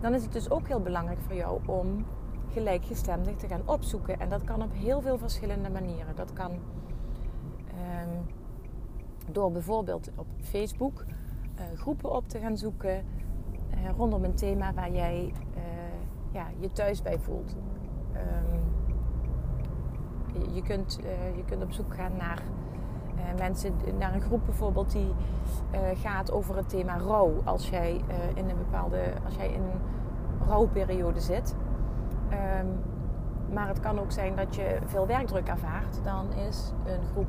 dan 0.00 0.14
is 0.14 0.22
het 0.22 0.32
dus 0.32 0.50
ook 0.50 0.66
heel 0.66 0.80
belangrijk 0.80 1.20
voor 1.20 1.34
jou 1.34 1.60
om 1.66 2.04
gelijkgestemden 2.52 3.36
te 3.36 3.46
gaan 3.46 3.62
opzoeken. 3.64 4.20
En 4.20 4.28
dat 4.28 4.44
kan 4.44 4.62
op 4.62 4.72
heel 4.72 5.00
veel 5.00 5.18
verschillende 5.18 5.70
manieren. 5.70 6.16
Dat 6.16 6.32
kan 6.32 6.50
um, 6.50 8.26
door 9.30 9.52
bijvoorbeeld 9.52 10.10
op 10.16 10.26
Facebook 10.40 11.04
uh, 11.58 11.78
groepen 11.78 12.10
op 12.10 12.28
te 12.28 12.38
gaan 12.38 12.56
zoeken 12.56 13.04
uh, 13.74 13.90
rondom 13.96 14.24
een 14.24 14.34
thema 14.34 14.72
waar 14.74 14.92
jij 14.92 15.32
uh, 15.56 15.62
ja, 16.30 16.46
je 16.58 16.72
thuis 16.72 17.02
bij 17.02 17.18
voelt. 17.18 17.56
Um, 18.14 18.60
je, 20.54 20.62
kunt, 20.62 20.98
je 21.36 21.44
kunt 21.46 21.62
op 21.62 21.72
zoek 21.72 21.94
gaan 21.94 22.16
naar 22.16 22.42
mensen, 23.38 23.74
naar 23.98 24.14
een 24.14 24.20
groep 24.20 24.44
bijvoorbeeld 24.44 24.92
die 24.92 25.14
gaat 25.94 26.32
over 26.32 26.56
het 26.56 26.68
thema 26.68 26.98
rouw. 26.98 27.40
Als 27.44 27.68
jij 27.68 28.00
in 28.34 28.48
een 28.48 28.56
bepaalde, 28.56 29.12
als 29.24 29.34
jij 29.34 29.48
in 29.48 29.62
een 29.62 29.80
rouwperiode 30.46 31.20
zit. 31.20 31.56
Um, 32.60 32.78
maar 33.52 33.68
het 33.68 33.80
kan 33.80 33.98
ook 33.98 34.12
zijn 34.12 34.36
dat 34.36 34.54
je 34.54 34.78
veel 34.84 35.06
werkdruk 35.06 35.48
ervaart. 35.48 36.00
Dan 36.04 36.32
is 36.32 36.72
een 36.84 37.04
groep 37.12 37.28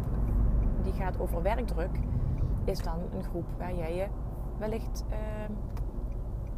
die 0.84 0.94
gaat 0.94 1.20
over 1.20 1.42
werkdruk, 1.42 2.00
is 2.64 2.82
dan 2.82 3.00
een 3.14 3.24
groep 3.24 3.46
waar 3.58 3.76
jij 3.76 3.96
je 3.96 4.08
wellicht 4.58 5.06
uh, 5.10 5.18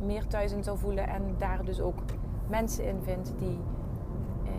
meer 0.05 0.27
thuis 0.27 0.51
in 0.51 0.63
zou 0.63 0.77
voelen. 0.77 1.07
En 1.07 1.35
daar 1.37 1.65
dus 1.65 1.81
ook 1.81 1.99
mensen 2.47 2.85
in 2.85 3.01
vindt 3.01 3.33
die 3.37 3.59
uh, 4.43 4.51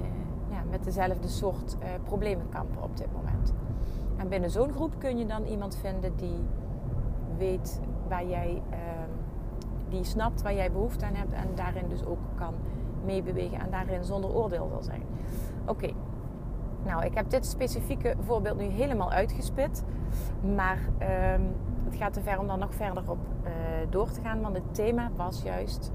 ja, 0.50 0.62
met 0.70 0.84
dezelfde 0.84 1.28
soort 1.28 1.76
uh, 1.80 1.88
problemen 2.04 2.48
kampen 2.48 2.82
op 2.82 2.96
dit 2.96 3.12
moment. 3.12 3.54
En 4.16 4.28
binnen 4.28 4.50
zo'n 4.50 4.72
groep 4.72 4.94
kun 4.98 5.18
je 5.18 5.26
dan 5.26 5.44
iemand 5.44 5.76
vinden 5.76 6.16
die 6.16 6.38
weet 7.38 7.80
waar 8.08 8.26
jij 8.26 8.62
ehm, 8.70 9.10
die 9.88 10.04
snapt 10.04 10.42
waar 10.42 10.54
jij 10.54 10.72
behoefte 10.72 11.04
aan 11.04 11.14
hebt 11.14 11.32
en 11.32 11.48
daarin 11.54 11.88
dus 11.88 12.04
ook 12.04 12.18
kan 12.34 12.54
meebewegen 13.04 13.60
en 13.60 13.70
daarin 13.70 14.04
zonder 14.04 14.34
oordeel 14.34 14.68
zal 14.68 14.82
zijn. 14.82 15.02
Oké, 15.66 15.90
nou 16.86 17.04
ik 17.04 17.14
heb 17.14 17.30
dit 17.30 17.46
specifieke 17.46 18.14
voorbeeld 18.20 18.58
nu 18.58 18.64
helemaal 18.64 19.10
uitgespit, 19.10 19.84
maar 20.56 20.78
um, 21.34 21.54
het 21.84 21.96
gaat 21.96 22.12
te 22.12 22.20
ver 22.20 22.38
om 22.38 22.46
dan 22.46 22.58
nog 22.58 22.74
verder 22.74 23.10
op 23.10 23.18
uh, 23.44 23.50
door 23.90 24.10
te 24.10 24.20
gaan, 24.20 24.40
want 24.40 24.54
het 24.54 24.74
thema 24.74 25.10
was 25.16 25.42
juist 25.42 25.92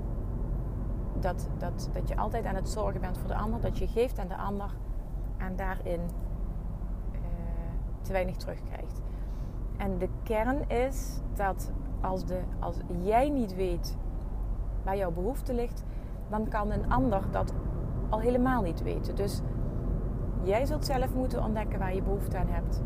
dat, 1.20 1.50
dat, 1.58 1.90
dat 1.94 2.08
je 2.08 2.18
altijd 2.18 2.46
aan 2.46 2.56
het 2.56 2.70
zorgen 2.70 3.02
bent 3.02 3.18
voor 3.18 3.28
de 3.28 3.36
ander, 3.36 3.62
dat 3.62 3.78
je 3.78 3.88
geeft 3.88 4.20
aan 4.20 4.28
de 4.28 4.38
ander 4.38 4.70
en 5.38 5.56
daarin 5.56 6.00
uh, 7.12 7.20
te 8.02 8.12
weinig 8.12 8.36
terugkrijgt. 8.36 9.02
En 9.78 9.98
de 9.98 10.10
kern 10.24 10.70
is 10.70 11.20
dat 11.34 11.72
als, 12.02 12.26
de, 12.26 12.40
als 12.60 12.76
jij 13.02 13.30
niet 13.30 13.56
weet 13.56 13.98
waar 14.84 14.98
jouw 14.98 15.12
behoefte 15.12 15.54
ligt, 15.54 15.84
dan 16.30 16.48
kan 16.48 16.72
een 16.72 16.92
ander 16.92 17.22
dat 17.32 17.54
al 18.10 18.20
helemaal 18.20 18.62
niet 18.62 18.82
weten. 18.82 19.16
Dus 19.16 19.42
jij 20.44 20.66
zult 20.66 20.86
zelf 20.86 21.14
moeten 21.14 21.44
ontdekken 21.44 21.80
waar 21.80 21.96
je 21.96 22.02
behoefte 22.02 22.38
aan 22.38 22.48
hebt. 22.50 22.82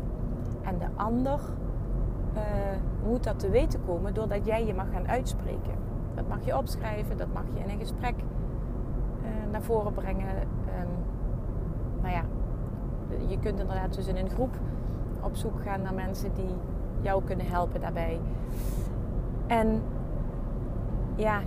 En 0.62 0.78
de 0.78 0.86
ander 0.96 1.40
uh, 2.34 2.42
moet 3.06 3.24
dat 3.24 3.38
te 3.38 3.50
weten 3.50 3.80
komen 3.86 4.14
doordat 4.14 4.46
jij 4.46 4.66
je 4.66 4.74
mag 4.74 4.86
gaan 4.92 5.08
uitspreken. 5.08 5.74
Dat 6.14 6.28
mag 6.28 6.44
je 6.44 6.56
opschrijven, 6.56 7.16
dat 7.16 7.32
mag 7.32 7.42
je 7.54 7.60
in 7.60 7.70
een 7.70 7.78
gesprek 7.78 8.14
uh, 8.16 9.28
naar 9.52 9.62
voren 9.62 9.92
brengen. 9.92 10.28
Um, 10.28 10.88
nou 12.02 12.14
ja, 12.14 12.22
je 13.28 13.38
kunt 13.38 13.60
inderdaad 13.60 13.94
dus 13.94 14.06
in 14.06 14.16
een 14.16 14.30
groep 14.30 14.54
op 15.20 15.36
zoek 15.36 15.60
gaan 15.62 15.82
naar 15.82 15.94
mensen 15.94 16.34
die 16.34 16.54
jou 17.00 17.24
kunnen 17.24 17.46
helpen 17.46 17.80
daarbij. 17.80 18.20
En 19.46 19.82
ja, 21.14 21.40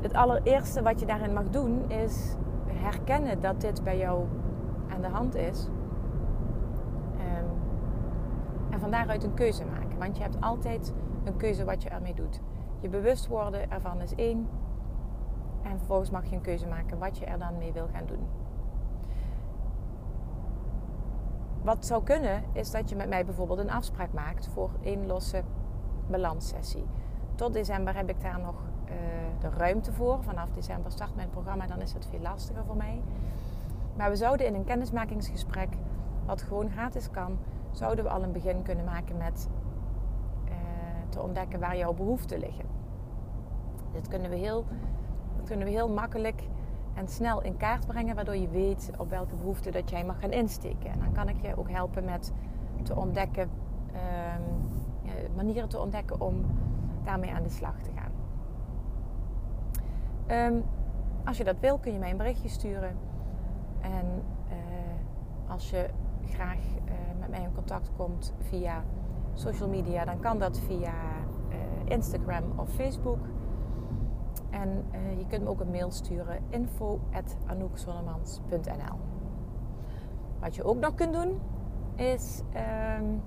het 0.00 0.12
allereerste 0.14 0.82
wat 0.82 1.00
je 1.00 1.06
daarin 1.06 1.32
mag 1.32 1.50
doen 1.50 1.90
is 1.90 2.36
herkennen 2.66 3.40
dat 3.40 3.60
dit 3.60 3.84
bij 3.84 3.98
jou 3.98 4.24
aan 4.92 5.00
de 5.00 5.08
hand 5.08 5.34
is. 5.34 5.68
Um, 7.14 7.50
en 8.70 8.80
van 8.80 8.90
daaruit 8.90 9.24
een 9.24 9.34
keuze 9.34 9.64
maken. 9.64 9.98
Want 9.98 10.16
je 10.16 10.22
hebt 10.22 10.40
altijd 10.40 10.94
een 11.24 11.36
keuze 11.36 11.64
wat 11.64 11.82
je 11.82 11.88
ermee 11.88 12.14
doet. 12.14 12.40
Je 12.80 12.88
bewust 12.88 13.26
worden 13.26 13.70
ervan 13.70 14.00
is 14.00 14.14
één. 14.14 14.48
En 15.62 15.78
vervolgens 15.78 16.10
mag 16.10 16.26
je 16.26 16.36
een 16.36 16.42
keuze 16.42 16.66
maken 16.66 16.98
wat 16.98 17.18
je 17.18 17.24
er 17.24 17.38
dan 17.38 17.58
mee 17.58 17.72
wil 17.72 17.88
gaan 17.92 18.06
doen. 18.06 18.26
Wat 21.62 21.86
zou 21.86 22.02
kunnen 22.02 22.42
is 22.52 22.70
dat 22.70 22.88
je 22.88 22.96
met 22.96 23.08
mij 23.08 23.24
bijvoorbeeld 23.24 23.58
een 23.58 23.70
afspraak 23.70 24.12
maakt 24.12 24.46
voor 24.46 24.70
één 24.80 25.06
losse 25.06 25.42
balanssessie. 26.06 26.84
Tot 27.34 27.52
december 27.52 27.96
heb 27.96 28.08
ik 28.08 28.20
daar 28.20 28.40
nog 28.40 28.54
uh, 28.84 28.92
de 29.40 29.48
ruimte 29.48 29.92
voor. 29.92 30.22
Vanaf 30.22 30.50
december 30.50 30.92
start 30.92 31.14
mijn 31.14 31.30
programma, 31.30 31.66
dan 31.66 31.80
is 31.80 31.92
het 31.92 32.06
veel 32.06 32.20
lastiger 32.20 32.64
voor 32.64 32.76
mij. 32.76 33.02
Maar 33.96 34.10
we 34.10 34.16
zouden 34.16 34.46
in 34.46 34.54
een 34.54 34.64
kennismakingsgesprek, 34.64 35.68
wat 36.26 36.42
gewoon 36.42 36.70
gratis 36.70 37.10
kan, 37.10 37.38
zouden 37.70 38.04
we 38.04 38.10
al 38.10 38.22
een 38.22 38.32
begin 38.32 38.62
kunnen 38.62 38.84
maken 38.84 39.16
met 39.16 39.48
uh, 40.44 40.52
te 41.08 41.22
ontdekken 41.22 41.60
waar 41.60 41.76
jouw 41.76 41.92
behoeften 41.92 42.38
liggen. 42.38 42.64
Dit 43.92 44.08
kunnen 44.08 44.30
we 44.30 44.36
heel, 44.36 44.64
dat 45.36 45.46
kunnen 45.46 45.66
we 45.66 45.72
heel 45.72 45.88
makkelijk 45.88 46.42
en 46.94 47.08
snel 47.08 47.42
in 47.42 47.56
kaart 47.56 47.86
brengen, 47.86 48.14
waardoor 48.14 48.36
je 48.36 48.48
weet 48.48 48.90
op 48.98 49.10
welke 49.10 49.34
behoeften 49.34 49.72
dat 49.72 49.90
jij 49.90 50.04
mag 50.04 50.20
gaan 50.20 50.32
insteken. 50.32 50.90
En 50.90 50.98
dan 50.98 51.12
kan 51.12 51.28
ik 51.28 51.46
je 51.46 51.58
ook 51.58 51.70
helpen 51.70 52.04
met 52.04 52.32
te 52.82 52.96
ontdekken. 52.96 53.50
Um, 53.94 54.70
manieren 55.34 55.68
te 55.68 55.80
ontdekken 55.80 56.20
om 56.20 56.44
daarmee 57.04 57.32
aan 57.32 57.42
de 57.42 57.48
slag 57.48 57.74
te 57.82 57.90
gaan. 57.94 58.12
Um, 60.54 60.64
als 61.24 61.36
je 61.36 61.44
dat 61.44 61.60
wil, 61.60 61.78
kun 61.78 61.92
je 61.92 61.98
mij 61.98 62.10
een 62.10 62.16
berichtje 62.16 62.48
sturen. 62.48 62.96
En 63.82 64.22
uh, 64.48 64.54
als 65.50 65.70
je 65.70 65.88
graag 66.26 66.58
uh, 66.58 66.92
met 67.20 67.28
mij 67.28 67.42
in 67.42 67.54
contact 67.54 67.90
komt 67.96 68.34
via 68.38 68.84
social 69.34 69.68
media, 69.68 70.04
dan 70.04 70.20
kan 70.20 70.38
dat 70.38 70.58
via 70.58 70.94
uh, 71.48 71.56
Instagram 71.84 72.44
of 72.56 72.70
Facebook. 72.70 73.18
En 74.50 74.84
je 75.18 75.26
kunt 75.26 75.42
me 75.42 75.48
ook 75.48 75.60
een 75.60 75.70
mail 75.70 75.90
sturen: 75.90 76.38
info.anoukzonnemans.nl 76.48 78.98
Wat 80.40 80.54
je 80.54 80.64
ook 80.64 80.80
nog 80.80 80.94
kunt 80.94 81.12
doen, 81.12 81.40
is 81.94 82.42
um, 83.00 83.22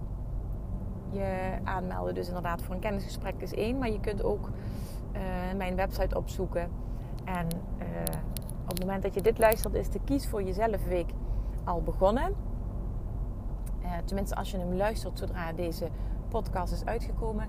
je 1.09 1.57
aanmelden. 1.63 2.13
Dus 2.13 2.27
inderdaad 2.27 2.61
voor 2.61 2.75
een 2.75 2.81
kennisgesprek 2.81 3.35
is 3.37 3.53
één. 3.53 3.77
Maar 3.77 3.89
je 3.89 3.99
kunt 3.99 4.23
ook 4.23 4.49
mijn 5.55 5.75
website 5.75 6.17
opzoeken. 6.17 6.69
En 7.25 7.47
het 8.75 8.85
moment 8.85 9.03
dat 9.03 9.13
je 9.13 9.21
dit 9.21 9.37
luistert 9.37 9.73
is 9.73 9.89
de 9.89 9.99
Kies 10.05 10.27
voor 10.27 10.43
Jezelf 10.43 10.85
week 10.85 11.09
al 11.63 11.81
begonnen. 11.81 12.33
Uh, 13.83 13.91
tenminste 14.05 14.35
als 14.35 14.51
je 14.51 14.57
hem 14.57 14.73
luistert 14.73 15.17
zodra 15.17 15.53
deze 15.53 15.87
podcast 16.29 16.73
is 16.73 16.85
uitgekomen. 16.85 17.47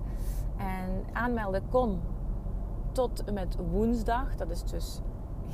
En 0.57 1.05
aanmelden 1.13 1.69
kon 1.69 1.99
tot 2.91 3.23
en 3.23 3.33
met 3.33 3.57
woensdag. 3.71 4.35
Dat 4.35 4.49
is 4.49 4.63
dus 4.63 5.01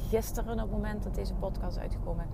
gisteren 0.09 0.53
op 0.53 0.59
het 0.59 0.71
moment 0.71 1.03
dat 1.03 1.15
deze 1.15 1.33
podcast 1.33 1.75
is 1.75 1.81
uitgekomen. 1.81 2.25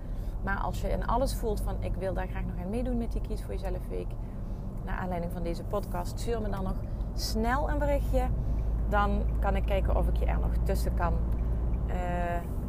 Maar 0.44 0.58
als 0.58 0.80
je 0.80 0.88
in 0.88 1.06
alles 1.06 1.34
voelt 1.34 1.60
van 1.60 1.76
ik 1.80 1.94
wil 1.94 2.14
daar 2.14 2.28
graag 2.28 2.44
nog 2.44 2.64
aan 2.64 2.70
meedoen 2.70 2.98
met 2.98 3.12
die 3.12 3.20
Kies 3.20 3.42
voor 3.42 3.52
Jezelf 3.52 3.88
week 3.88 4.08
naar 4.84 4.96
aanleiding 4.96 5.32
van 5.32 5.42
deze 5.42 5.64
podcast, 5.64 6.18
stuur 6.18 6.40
me 6.40 6.48
dan 6.48 6.62
nog 6.62 6.76
snel 7.14 7.70
een 7.70 7.78
berichtje. 7.78 8.28
Dan 8.88 9.22
kan 9.38 9.56
ik 9.56 9.64
kijken 9.64 9.96
of 9.96 10.08
ik 10.08 10.16
je 10.16 10.24
er 10.24 10.38
nog 10.38 10.52
tussen 10.64 10.94
kan 10.94 11.14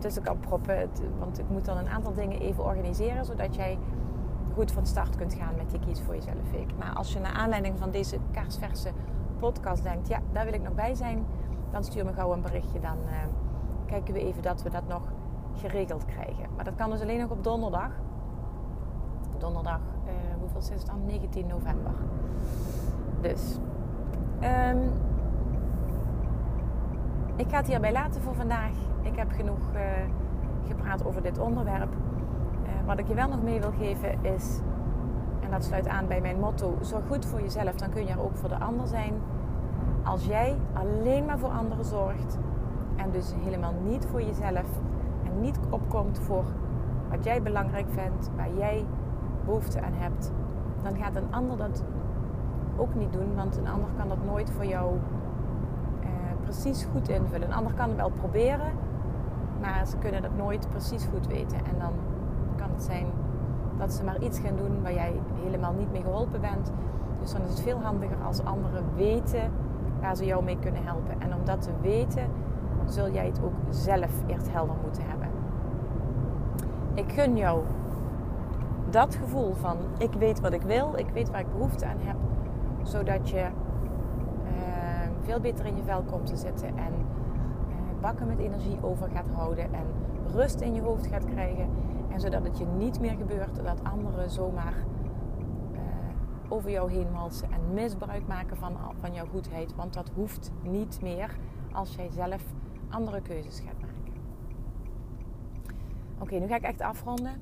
tussen 0.02 0.24
kan 0.24 0.40
proppen. 0.40 0.90
Want 1.20 1.40
ik 1.40 1.50
moet 1.50 1.66
dan 1.66 1.78
een 1.78 1.90
aantal 1.90 2.14
dingen 2.14 2.40
even 2.40 2.64
organiseren, 2.64 3.26
zodat 3.26 3.56
jij 3.56 3.78
goed 4.54 4.72
van 4.72 4.86
start 4.86 5.16
kunt 5.16 5.34
gaan 5.34 5.56
met 5.58 5.70
die 5.70 5.80
Kies 5.80 6.02
voor 6.02 6.16
Jezelf 6.16 6.52
week. 6.52 6.72
Maar 6.78 6.94
als 6.94 7.14
je 7.14 7.20
naar 7.20 7.34
aanleiding 7.34 7.78
van 7.78 7.92
deze 7.92 8.18
kaarsverse 8.32 8.90
podcast 9.40 9.84
denkt, 9.84 10.08
ja, 10.08 10.20
daar 10.32 10.46
wil 10.46 10.54
ik 10.54 10.62
nog 10.62 10.74
bij 10.74 10.96
zijn, 10.96 11.26
dan 11.72 11.84
stuur 11.84 12.06
me 12.06 12.14
gauw 12.14 12.34
een 12.34 12.42
berichtje. 12.42 12.80
Dan 12.80 12.98
uh, 13.06 13.12
kijken 13.86 14.14
we 14.14 14.20
even 14.20 14.42
dat 14.42 14.62
we 14.62 14.70
dat 14.70 14.88
nog 14.88 15.02
geregeld 15.56 16.06
krijgen. 16.06 16.46
Maar 16.56 16.66
dat 16.66 16.76
kan 16.76 16.90
dus 16.90 17.02
alleen 17.02 17.20
nog 17.20 17.30
op 17.30 17.44
donderdag. 17.44 17.92
Donderdag, 19.38 19.80
uh, 20.06 20.12
hoeveel 20.40 20.60
is 20.60 20.70
het 20.70 20.86
dan? 20.86 21.06
19 21.06 21.48
november. 21.48 21.94
Dus. 23.22 23.58
Um, 24.44 24.92
ik 27.42 27.50
ga 27.50 27.58
het 27.58 27.68
hierbij 27.68 27.92
laten 27.92 28.22
voor 28.22 28.36
vandaag. 28.36 28.72
Ik 29.02 29.16
heb 29.16 29.32
genoeg 29.32 29.60
uh, 29.74 29.82
gepraat 30.68 31.06
over 31.06 31.22
dit 31.22 31.38
onderwerp. 31.38 31.94
Uh, 31.94 32.70
wat 32.86 33.00
ik 33.00 33.08
je 33.08 33.14
wel 33.14 33.28
nog 33.28 33.42
mee 33.42 33.60
wil 33.60 33.72
geven 33.72 34.24
is, 34.24 34.60
en 35.40 35.52
dat 35.52 35.64
sluit 35.64 35.88
aan 35.88 36.08
bij 36.08 36.22
mijn 36.22 36.40
motto: 36.40 36.78
zorg 36.82 37.08
goed 37.08 37.26
voor 37.26 37.42
jezelf, 37.42 37.76
dan 37.76 37.90
kun 37.90 38.06
je 38.06 38.12
er 38.12 38.22
ook 38.22 38.36
voor 38.36 38.50
de 38.50 38.58
ander 38.58 38.88
zijn. 38.88 39.14
Als 40.04 40.26
jij 40.26 40.58
alleen 40.74 41.26
maar 41.26 41.40
voor 41.40 41.50
anderen 41.50 41.86
zorgt 41.86 42.38
en 42.96 43.12
dus 43.12 43.34
helemaal 43.44 43.74
niet 43.84 44.06
voor 44.06 44.22
jezelf 44.22 44.68
en 45.24 45.40
niet 45.42 45.60
opkomt 45.70 46.20
voor 46.20 46.46
wat 47.10 47.24
jij 47.24 47.42
belangrijk 47.42 47.88
vindt, 47.90 48.30
waar 48.36 48.54
jij 48.58 48.86
behoefte 49.46 49.82
aan 49.82 49.94
hebt, 49.94 50.32
dan 50.84 50.96
gaat 50.96 51.16
een 51.16 51.34
ander 51.34 51.58
dat 51.58 51.84
ook 52.78 52.96
niet 52.96 53.14
doen, 53.14 53.36
want 53.36 53.58
een 53.58 53.68
ander 53.68 53.90
kan 53.98 54.08
dat 54.08 54.26
nooit 54.26 54.52
voor 54.52 54.66
jou 54.66 54.96
eh, 54.96 55.21
precies 56.52 56.88
goed 56.92 57.10
invullen. 57.10 57.48
Een 57.48 57.54
ander 57.54 57.74
kan 57.74 57.88
het 57.88 57.98
wel 57.98 58.10
proberen, 58.10 58.72
maar 59.62 59.86
ze 59.88 59.98
kunnen 59.98 60.22
dat 60.22 60.36
nooit 60.38 60.70
precies 60.70 61.06
goed 61.06 61.28
weten. 61.28 61.58
En 61.58 61.80
dan 61.80 61.94
kan 62.56 62.70
het 62.74 62.84
zijn 62.84 63.06
dat 63.78 63.94
ze 63.94 64.04
maar 64.04 64.22
iets 64.22 64.40
gaan 64.40 64.56
doen 64.56 64.82
waar 64.82 64.94
jij 64.94 65.14
helemaal 65.44 65.74
niet 65.74 65.92
mee 65.92 66.02
geholpen 66.02 66.42
bent. 66.42 66.72
Dus 67.22 67.32
dan 67.32 67.42
is 67.42 67.50
het 67.50 67.62
veel 67.62 67.82
handiger 67.82 68.18
als 68.26 68.44
anderen 68.44 68.84
weten 68.96 69.52
waar 70.02 70.16
ze 70.16 70.26
jou 70.26 70.44
mee 70.44 70.58
kunnen 70.60 70.84
helpen. 70.84 71.22
En 71.22 71.34
om 71.34 71.46
dat 71.46 71.62
te 71.62 71.72
weten, 71.82 72.28
zul 72.86 73.12
jij 73.12 73.26
het 73.26 73.40
ook 73.44 73.54
zelf 73.70 74.12
eerst 74.28 74.52
helder 74.52 74.76
moeten 74.84 75.04
hebben. 75.06 75.28
Ik 76.94 77.12
gun 77.12 77.38
jou 77.38 77.64
dat 78.90 79.16
gevoel 79.16 79.54
van 79.54 79.78
ik 79.98 80.14
weet 80.14 80.40
wat 80.40 80.54
ik 80.54 80.62
wil, 80.62 80.94
ik 80.96 81.10
weet 81.14 81.32
waar 81.32 81.40
ik 81.40 81.52
behoefte 81.52 81.86
aan 81.86 82.00
heb, 82.00 82.16
zodat 82.84 83.30
je 83.30 83.48
veel 85.24 85.40
beter 85.40 85.66
in 85.66 85.76
je 85.76 85.84
vel 85.84 86.02
komt 86.02 86.26
te 86.26 86.36
zitten 86.36 86.68
en 86.68 86.94
uh, 86.94 88.02
bakken 88.02 88.28
met 88.28 88.40
energie 88.40 88.84
over 88.84 89.10
gaat 89.10 89.28
houden 89.28 89.74
en 89.74 89.86
rust 90.34 90.62
in 90.62 90.74
je 90.74 90.82
hoofd 90.82 91.08
gaat 91.08 91.26
krijgen. 91.26 91.70
En 92.10 92.20
zodat 92.20 92.44
het 92.44 92.58
je 92.58 92.66
niet 92.66 93.00
meer 93.00 93.16
gebeurt 93.16 93.64
dat 93.64 93.84
anderen 93.84 94.30
zomaar 94.30 94.74
uh, 95.74 95.80
over 96.50 96.72
jou 96.72 96.92
heen 96.92 97.12
walsen 97.12 97.52
en 97.52 97.74
misbruik 97.74 98.28
maken 98.28 98.58
van, 98.58 98.78
van 99.00 99.14
jouw 99.14 99.28
goedheid. 99.28 99.76
Want 99.76 99.94
dat 99.94 100.10
hoeft 100.16 100.52
niet 100.62 101.02
meer 101.02 101.38
als 101.72 101.96
jij 101.96 102.10
zelf 102.10 102.44
andere 102.90 103.22
keuzes 103.22 103.60
gaat 103.60 103.80
maken. 103.80 104.14
Oké, 106.20 106.36
nu 106.36 106.48
ga 106.48 106.56
ik 106.56 106.64
echt 106.64 106.82
afronden. 106.82 107.42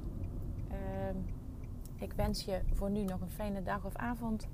Ehm, 0.67 1.15
ik 1.95 2.13
wens 2.13 2.45
je 2.45 2.61
voor 2.73 2.89
nu 2.89 3.03
nog 3.03 3.21
een 3.21 3.29
fijne 3.29 3.63
dag 3.63 3.85
of 3.85 3.95
avond. 3.95 4.47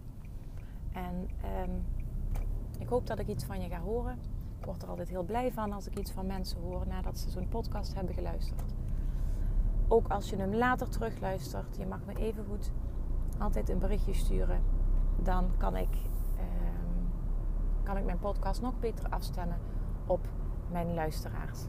En 0.93 1.29
ehm, 1.41 1.71
ik 2.79 2.87
hoop 2.87 3.07
dat 3.07 3.19
ik 3.19 3.27
iets 3.27 3.43
van 3.43 3.61
je 3.61 3.69
ga 3.69 3.79
horen. 3.79 4.19
Ik 4.59 4.65
word 4.65 4.81
er 4.81 4.89
altijd 4.89 5.09
heel 5.09 5.23
blij 5.23 5.51
van 5.51 5.71
als 5.71 5.87
ik 5.87 5.99
iets 5.99 6.11
van 6.11 6.25
mensen 6.25 6.61
hoor 6.61 6.87
nadat 6.87 7.19
ze 7.19 7.29
zo'n 7.29 7.47
podcast 7.47 7.93
hebben 7.93 8.13
geluisterd. 8.13 8.73
Ook 9.87 10.07
als 10.07 10.29
je 10.29 10.35
hem 10.35 10.55
later 10.55 10.89
terugluistert, 10.89 11.77
je 11.77 11.85
mag 11.85 12.05
me 12.05 12.15
even 12.15 12.45
goed 12.45 12.71
altijd 13.37 13.69
een 13.69 13.79
berichtje 13.79 14.13
sturen. 14.13 14.61
Dan 15.23 15.51
kan 15.57 15.75
ik, 15.75 15.95
ehm, 16.37 17.03
kan 17.83 17.97
ik 17.97 18.05
mijn 18.05 18.19
podcast 18.19 18.61
nog 18.61 18.79
beter 18.79 19.09
afstemmen 19.09 19.57
op 20.05 20.27
mijn 20.71 20.93
luisteraars. 20.93 21.65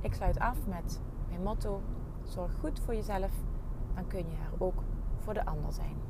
Ik 0.00 0.14
sluit 0.14 0.38
af 0.38 0.66
met 0.66 1.00
mijn 1.28 1.42
motto: 1.42 1.80
zorg 2.22 2.54
goed 2.60 2.80
voor 2.80 2.94
jezelf, 2.94 3.32
dan 3.94 4.06
kun 4.06 4.18
je 4.18 4.36
er 4.36 4.64
ook 4.64 4.82
voor 5.18 5.34
de 5.34 5.44
ander 5.44 5.72
zijn. 5.72 6.09